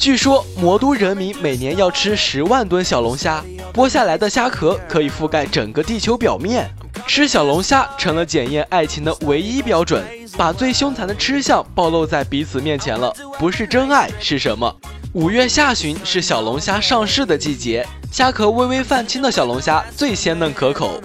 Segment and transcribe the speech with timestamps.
[0.00, 6.66] 据说魔都人民每年要吃十万吨小龙虾，剥下来的虾壳可以覆盖整个地球表面。
[7.06, 10.02] 吃小龙虾成了检验爱情的唯一标准，
[10.38, 13.14] 把最凶残的吃相暴露在彼此面前了。
[13.38, 14.74] 不是真爱是什么？
[15.12, 20.98] 五月下旬是小龙虾上市的季节，虾壳微微泛青的小龙虾最鲜嫩可口。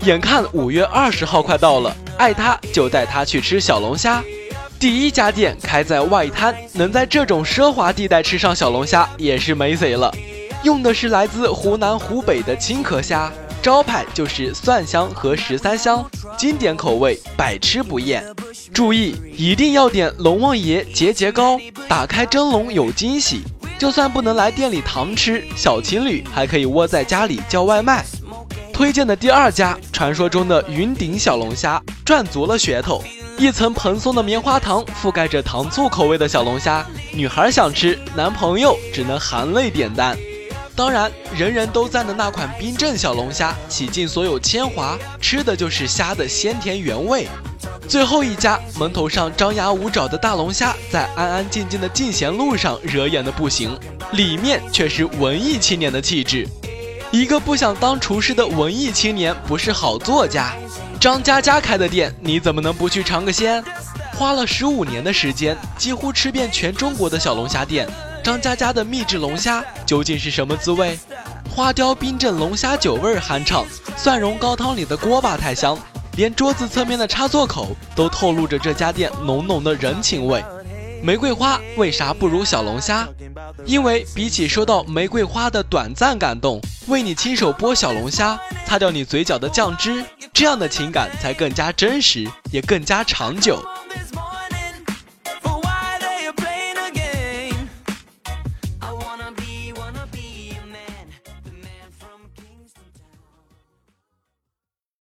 [0.00, 4.20] 眼看五月二十号快到了，爱他就带他去吃小龙虾。
[4.82, 10.12] 第一家店开在外滩，能在这种奢华地带吃上小龙虾也是没谁了。
[10.64, 16.04] 用的是来自湖南、湖北的青壳虾，招牌就是蒜香和十三香，
[16.36, 18.24] 经典口味，百吃不厌。
[18.74, 23.42] 注意，一定要点龙王爷节节高，打开蒸笼有惊喜。
[23.78, 28.04] 就算不能来店里堂吃，小情侣还可以窝在家里叫外卖。
[28.72, 33.02] 推荐的第二家，传说中的云顶小龙虾，赚足了噱头。
[33.38, 40.16] 一层蓬松的棉花糖覆盖着糖醋口味的小龙虾，女孩想吃，男朋友只能含泪点单。
[40.74, 47.28] 当然，人人都赞的那款冰镇小龙虾，洗尽所有铅华，吃的就是虾的鲜甜原味。
[47.86, 53.78] 最后一家，门头上张牙舞爪的大龙虾，在安安静静的进贤路上惹眼的不行，
[54.12, 56.48] 里面却是文艺青年的气质。
[57.12, 60.54] 一个不想当厨师的文艺青年，不是好作家。
[60.98, 63.62] 张嘉佳开的店，你怎么能不去尝个鲜？
[64.14, 67.86] 花了十五年的时间，几乎吃遍全中国的小龙虾店。
[68.24, 70.98] 张嘉佳的秘制龙虾究竟是什么滋味？
[71.54, 75.78] 花雕冰镇龙虾酒味酣畅，蒜蓉高汤里的锅巴太香，
[76.16, 80.42] 连桌子侧面的插座口都透露着这家店浓浓的人情味。
[81.02, 83.08] 玫瑰花为啥不如小龙虾？
[83.64, 93.60] 因为比起收到玫瑰花的短暂感动，为你亲手剥小龙虾，擦掉你嘴角的酱汁，这样的情感才更加真实，也更加长久。